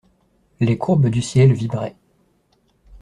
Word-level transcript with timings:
Les 0.59 0.79
courbes 0.79 1.09
du 1.09 1.21
ciel 1.21 1.53
vibraient. 1.53 1.95